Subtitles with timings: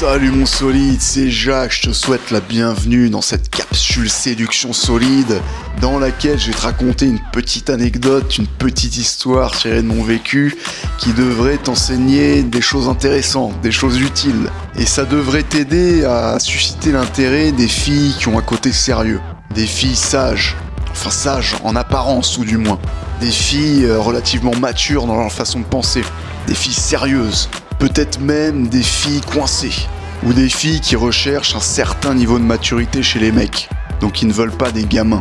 [0.00, 5.40] Salut mon solide, c'est Jacques, je te souhaite la bienvenue dans cette capsule séduction solide
[5.80, 10.04] dans laquelle je vais te raconter une petite anecdote, une petite histoire tirée de mon
[10.04, 10.56] vécu
[10.98, 14.48] qui devrait t'enseigner des choses intéressantes, des choses utiles.
[14.76, 19.20] Et ça devrait t'aider à susciter l'intérêt des filles qui ont un côté sérieux,
[19.52, 20.54] des filles sages,
[20.92, 22.78] enfin sages en apparence ou du moins,
[23.20, 26.04] des filles euh, relativement matures dans leur façon de penser,
[26.46, 29.88] des filles sérieuses, peut-être même des filles coincées,
[30.26, 33.68] ou des filles qui recherchent un certain niveau de maturité chez les mecs,
[34.00, 35.20] donc qui ne veulent pas des gamins,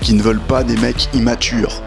[0.00, 1.82] qui ne veulent pas des mecs immatures.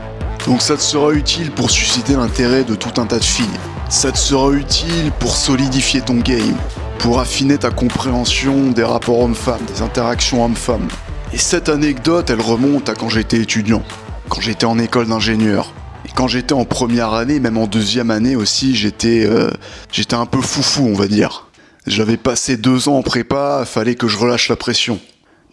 [0.46, 3.46] Donc ça te sera utile pour susciter l'intérêt de tout un tas de filles.
[3.90, 6.56] Ça te sera utile pour solidifier ton game,
[7.00, 10.88] pour affiner ta compréhension des rapports hommes-femmes, des interactions hommes-femmes.
[11.34, 13.84] Et cette anecdote, elle remonte à quand j'étais étudiant,
[14.30, 15.73] quand j'étais en école d'ingénieur.
[16.14, 19.50] Quand j'étais en première année, même en deuxième année aussi, j'étais euh,
[19.91, 21.48] j'étais un peu foufou, on va dire.
[21.88, 25.00] J'avais passé deux ans en prépa, fallait que je relâche la pression.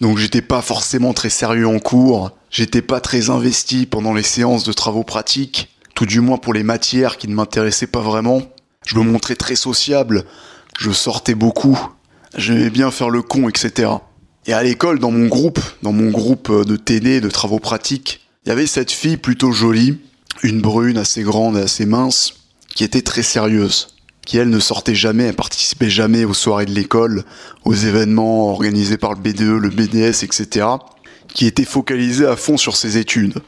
[0.00, 4.64] Donc j'étais pas forcément très sérieux en cours, j'étais pas très investi pendant les séances
[4.64, 8.42] de travaux pratiques, tout du moins pour les matières qui ne m'intéressaient pas vraiment.
[8.84, 10.24] Je me montrais très sociable,
[10.78, 11.78] je sortais beaucoup,
[12.36, 13.90] j'aimais bien faire le con, etc.
[14.46, 18.48] Et à l'école, dans mon groupe, dans mon groupe de TD, de travaux pratiques, il
[18.48, 20.00] y avait cette fille plutôt jolie,
[20.42, 22.34] une brune assez grande et assez mince,
[22.74, 23.88] qui était très sérieuse,
[24.26, 27.24] qui elle ne sortait jamais, elle participait jamais aux soirées de l'école,
[27.64, 30.66] aux événements organisés par le BDE, le BDS, etc.,
[31.32, 33.40] qui était focalisée à fond sur ses études.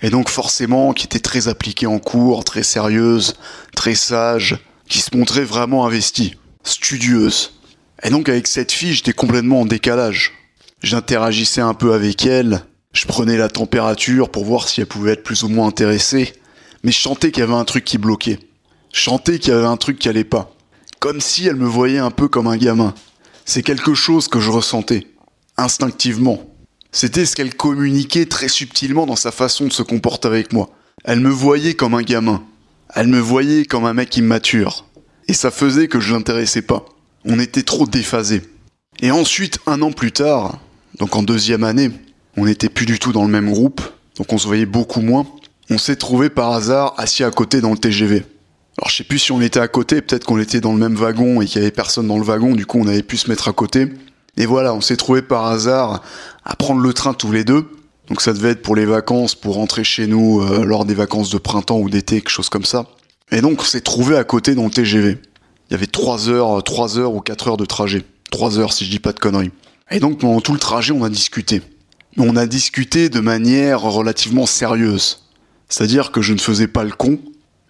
[0.00, 3.34] Et donc forcément, qui était très appliquée en cours, très sérieuse,
[3.74, 7.52] très sage, qui se montrait vraiment investie, studieuse.
[8.02, 10.32] Et donc avec cette fille, j'étais complètement en décalage.
[10.82, 15.22] J'interagissais un peu avec elle, je prenais la température pour voir si elle pouvait être
[15.22, 16.32] plus ou moins intéressée,
[16.82, 18.38] mais je sentais qu'il y avait un truc qui bloquait.
[18.92, 20.54] Je sentais qu'il y avait un truc qui allait pas.
[21.00, 22.94] Comme si elle me voyait un peu comme un gamin.
[23.44, 25.06] C'est quelque chose que je ressentais,
[25.56, 26.42] instinctivement.
[26.90, 30.70] C'était ce qu'elle communiquait très subtilement dans sa façon de se comporter avec moi.
[31.04, 32.42] Elle me voyait comme un gamin.
[32.94, 34.86] Elle me voyait comme un mec immature.
[35.28, 36.84] Et ça faisait que je l'intéressais pas.
[37.24, 38.42] On était trop déphasés.
[39.00, 40.58] Et ensuite, un an plus tard,
[40.98, 41.90] donc en deuxième année,
[42.36, 43.80] on n'était plus du tout dans le même groupe,
[44.16, 45.26] donc on se voyait beaucoup moins.
[45.70, 48.24] On s'est trouvé par hasard assis à côté dans le TGV.
[48.78, 50.94] Alors je sais plus si on était à côté, peut-être qu'on était dans le même
[50.94, 53.28] wagon et qu'il y avait personne dans le wagon, du coup on avait pu se
[53.28, 53.88] mettre à côté.
[54.36, 56.02] Et voilà, on s'est trouvé par hasard
[56.44, 57.66] à prendre le train tous les deux.
[58.08, 61.30] Donc ça devait être pour les vacances, pour rentrer chez nous euh, lors des vacances
[61.30, 62.86] de printemps ou d'été, quelque chose comme ça.
[63.30, 65.18] Et donc on s'est trouvé à côté dans le TGV.
[65.68, 68.04] Il y avait 3 heures, 3 heures ou 4 heures de trajet.
[68.30, 69.50] 3 heures si je dis pas de conneries.
[69.90, 71.62] Et donc pendant tout le trajet on a discuté
[72.18, 75.27] on a discuté de manière relativement sérieuse.
[75.68, 77.18] C'est-à-dire que je ne faisais pas le con,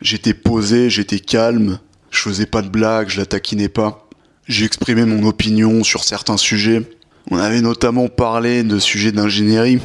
[0.01, 4.09] j'étais posé, j'étais calme, je faisais pas de blagues, je la taquinais pas.
[4.47, 6.83] J'ai exprimé mon opinion sur certains sujets.
[7.31, 9.81] On avait notamment parlé de sujets d'ingénierie,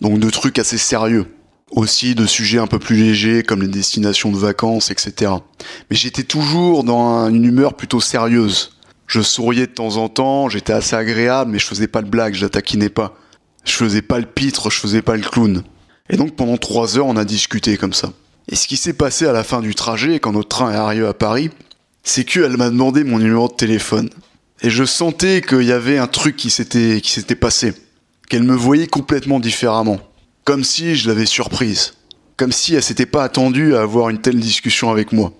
[0.00, 1.26] donc de trucs assez sérieux.
[1.70, 5.32] Aussi de sujets un peu plus légers comme les destinations de vacances, etc.
[5.88, 8.76] Mais j'étais toujours dans une humeur plutôt sérieuse.
[9.06, 12.34] Je souriais de temps en temps, j'étais assez agréable, mais je faisais pas de blagues,
[12.34, 13.14] je la taquinais pas.
[13.64, 15.62] Je faisais pas le pitre, je faisais pas le clown.
[16.12, 18.12] Et donc pendant trois heures, on a discuté comme ça.
[18.48, 21.06] Et ce qui s'est passé à la fin du trajet, quand notre train est arrivé
[21.06, 21.50] à Paris,
[22.04, 24.10] c'est qu'elle m'a demandé mon numéro de téléphone.
[24.60, 27.00] Et je sentais qu'il y avait un truc qui s'était,
[27.34, 27.72] passé.
[28.28, 29.98] Qu'elle me voyait complètement différemment.
[30.44, 31.94] Comme si je l'avais surprise.
[32.36, 35.32] Comme si elle s'était pas attendue à avoir une telle discussion avec moi.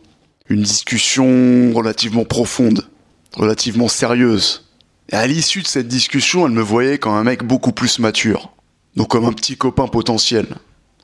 [0.49, 2.89] Une discussion relativement profonde.
[3.35, 4.69] Relativement sérieuse.
[5.11, 8.53] Et à l'issue de cette discussion, elle me voyait comme un mec beaucoup plus mature.
[8.97, 10.47] Donc comme un petit copain potentiel.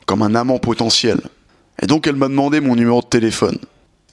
[0.07, 1.21] Comme un amant potentiel.
[1.83, 3.59] Et donc elle m'a demandé mon numéro de téléphone.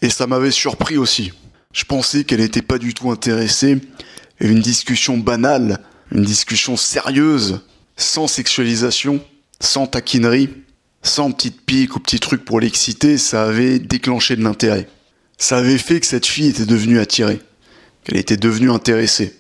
[0.02, 1.31] Et ça m'avait surpris aussi.
[1.74, 3.80] Je pensais qu'elle n'était pas du tout intéressée.
[4.40, 5.80] Et une discussion banale,
[6.12, 7.62] une discussion sérieuse,
[7.96, 9.22] sans sexualisation,
[9.59, 10.50] sans taquinerie,
[11.02, 14.90] sans petite pique ou petit truc pour l'exciter, ça avait déclenché de l'intérêt.
[15.38, 17.42] Ça avait fait que cette fille était devenue attirée,
[18.03, 19.36] qu'elle était devenue intéressée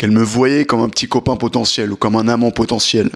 [0.00, 3.10] qu'elle me voyait comme un petit copain potentiel ou comme un amant potentiel.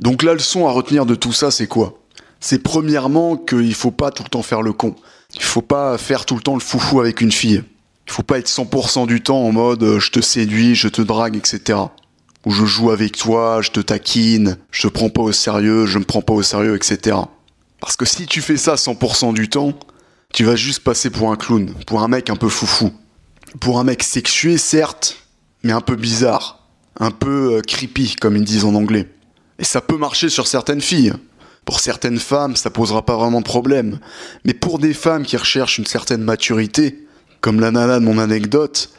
[0.00, 2.00] Donc la leçon à retenir de tout ça, c'est quoi?
[2.40, 4.96] C'est premièrement qu'il faut pas tout le temps faire le con.
[5.34, 7.62] Il faut pas faire tout le temps le foufou avec une fille.
[8.06, 11.02] Il faut pas être 100% du temps en mode euh, je te séduis, je te
[11.02, 11.78] drague, etc.
[12.46, 15.98] Ou je joue avec toi, je te taquine, je te prends pas au sérieux, je
[15.98, 17.16] me prends pas au sérieux, etc.
[17.78, 19.78] Parce que si tu fais ça 100% du temps,
[20.32, 22.90] tu vas juste passer pour un clown, pour un mec un peu foufou.
[23.60, 25.18] Pour un mec sexué, certes,
[25.62, 26.66] mais un peu bizarre,
[26.98, 29.08] un peu euh, creepy, comme ils disent en anglais.
[29.60, 31.12] Et ça peut marcher sur certaines filles.
[31.66, 34.00] Pour certaines femmes, ça posera pas vraiment de problème.
[34.44, 37.06] Mais pour des femmes qui recherchent une certaine maturité,
[37.42, 38.90] comme la nana de mon anecdote,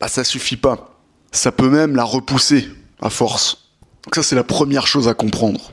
[0.00, 0.98] bah ça suffit pas.
[1.30, 2.68] Ça peut même la repousser
[3.00, 3.68] à force.
[4.04, 5.72] Donc ça, c'est la première chose à comprendre.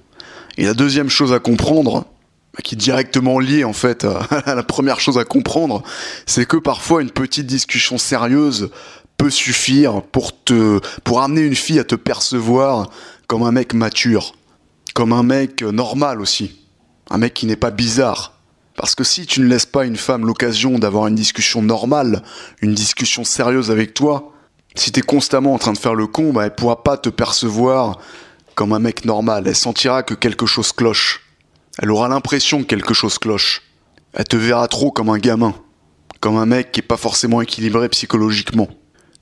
[0.57, 2.06] Et la deuxième chose à comprendre,
[2.53, 5.81] bah, qui est directement liée en fait à la première chose à comprendre,
[6.27, 8.69] c'est que parfois une petite discussion sérieuse
[9.18, 12.89] peut suffire pour te, pour amener une fille à te percevoir
[13.27, 14.36] comme un mec mature,
[14.94, 16.60] comme un mec normal aussi,
[17.10, 18.33] un mec qui n'est pas bizarre.
[18.75, 22.24] Parce que si tu ne laisses pas une femme l'occasion d'avoir une discussion normale,
[22.62, 24.33] une discussion sérieuse avec toi,
[24.75, 27.10] si tu es constamment en train de faire le con, bah, elle pourra pas te
[27.10, 28.00] percevoir
[28.54, 29.45] comme un mec normal.
[29.48, 31.22] Elle sentira que quelque chose cloche.
[31.77, 33.62] Elle aura l'impression que quelque chose cloche.
[34.13, 35.54] Elle te verra trop comme un gamin,
[36.19, 38.68] comme un mec qui est pas forcément équilibré psychologiquement.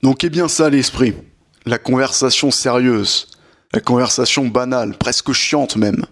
[0.02, 1.14] Donc est bien ça l'esprit.
[1.66, 3.28] La conversation sérieuse,
[3.74, 6.06] la conversation banale, presque chiante même.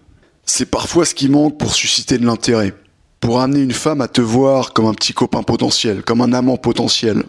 [0.45, 2.73] C'est parfois ce qui manque pour susciter de l'intérêt
[3.21, 6.57] pour amener une femme à te voir comme un petit copain potentiel, comme un amant
[6.57, 7.23] potentiel.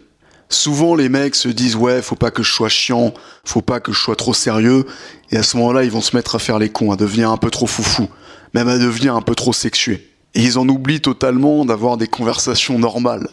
[0.49, 3.15] Souvent, les mecs se disent ouais, faut pas que je sois chiant,
[3.45, 4.87] faut pas que je sois trop sérieux,
[5.31, 7.37] et à ce moment-là, ils vont se mettre à faire les cons, à devenir un
[7.37, 8.09] peu trop foufou,
[8.55, 10.11] même à devenir un peu trop sexué.
[10.35, 13.29] Et ils en oublient totalement d'avoir des conversations normales,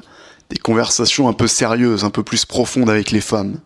[0.52, 3.58] des conversations un peu sérieuses, un peu plus profondes avec les femmes.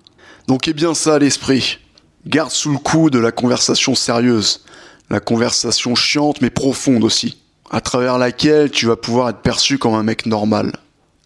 [0.47, 1.79] Donc, eh bien ça à l'esprit.
[2.27, 4.63] Garde sous le coup de la conversation sérieuse,
[5.09, 7.37] la conversation chiante mais profonde aussi
[7.71, 10.73] à travers laquelle tu vas pouvoir être perçu comme un mec normal,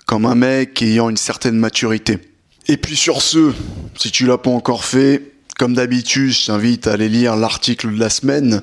[0.05, 2.19] comme un mec ayant une certaine maturité.
[2.67, 3.53] Et puis sur ce,
[3.97, 7.99] si tu l'as pas encore fait, comme d'habitude, je t'invite à aller lire l'article de
[7.99, 8.61] la semaine.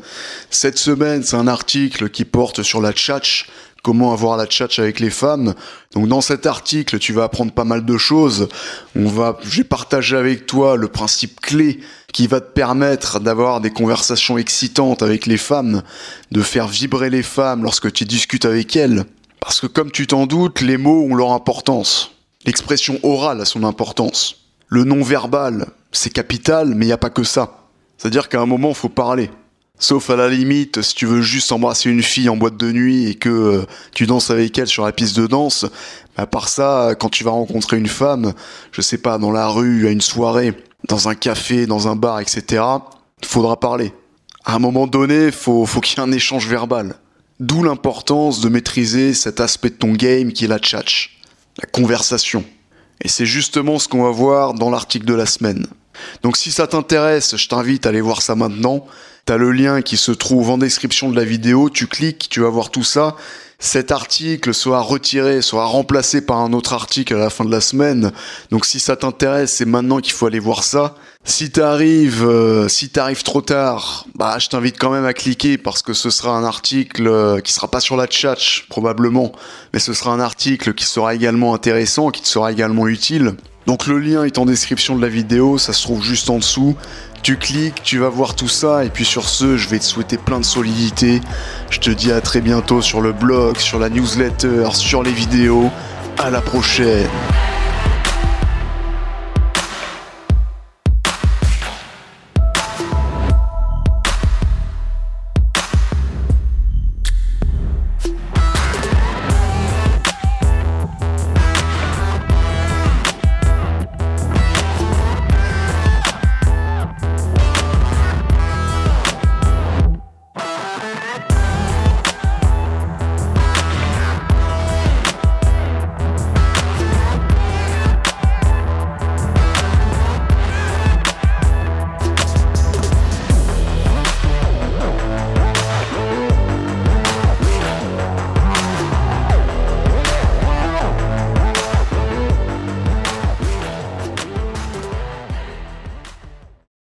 [0.51, 3.49] Cette semaine, c'est un article qui porte sur la tchatch,
[3.87, 5.55] comment avoir la tchatch avec les femmes.
[5.95, 8.49] Donc dans cet article, tu vas apprendre pas mal de choses.
[8.97, 11.79] On va, j'ai partagé avec toi le principe clé
[12.13, 15.85] qui va te permettre d'avoir des conversations excitantes avec les femmes,
[16.33, 19.05] de faire vibrer les femmes lorsque tu discutes avec elles.
[19.39, 22.11] Parce que comme tu t'en doutes, les mots ont leur importance.
[22.45, 24.47] L'expression orale a son importance.
[24.67, 27.69] Le non-verbal, c'est capital, mais il n'y a pas que ça.
[27.99, 29.31] C'est-à-dire qu'à un moment, il faut parler.
[29.79, 33.11] Sauf à la limite, si tu veux juste embrasser une fille en boîte de nuit
[33.11, 35.67] et que euh, tu danses avec elle sur la piste de danse,
[36.17, 38.33] à part ça, quand tu vas rencontrer une femme,
[38.73, 40.55] je sais pas, dans la rue, à une soirée,
[40.89, 42.63] dans un café, dans un bar, etc.,
[43.23, 43.93] faudra parler.
[44.45, 46.95] À un moment donné, faut, faut qu'il y ait un échange verbal.
[47.39, 51.19] D'où l'importance de maîtriser cet aspect de ton game qui est la tchatch,
[51.61, 52.45] la conversation.
[53.03, 55.67] Et c'est justement ce qu'on va voir dans l'article de la semaine.
[56.23, 58.87] Donc si ça t'intéresse, je t'invite à aller voir ça maintenant.
[59.27, 62.49] T'as le lien qui se trouve en description de la vidéo, tu cliques, tu vas
[62.49, 63.17] voir tout ça
[63.59, 67.61] cet article soit retiré, soit remplacé par un autre article à la fin de la
[67.61, 68.13] semaine.
[68.51, 70.95] Donc si ça t'intéresse, c'est maintenant qu'il faut aller voir ça.
[71.25, 75.83] Si t'arrives, euh, si t'arrives trop tard, bah je t'invite quand même à cliquer parce
[75.83, 78.37] que ce sera un article euh, qui sera pas sur la chat
[78.69, 79.33] probablement,
[79.73, 83.35] mais ce sera un article qui sera également intéressant, qui te sera également utile.
[83.67, 86.77] Donc le lien est en description de la vidéo, ça se trouve juste en dessous.
[87.27, 90.17] Tu cliques, tu vas voir tout ça, et puis sur ce, je vais te souhaiter
[90.17, 91.21] plein de solidité.
[91.71, 95.69] Je te dis à très bientôt sur le blog, sur la newsletter, sur les vidéos.
[96.19, 97.09] À la prochaine